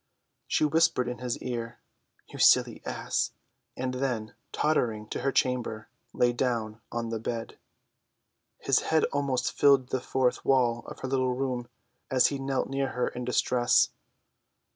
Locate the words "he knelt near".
12.33-12.87